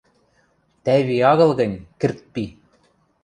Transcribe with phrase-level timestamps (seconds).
[0.83, 2.45] —Тӓйви агыл гӹнь, кӹрт пи.